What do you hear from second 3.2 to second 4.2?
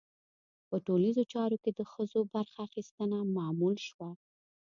معمول شوه.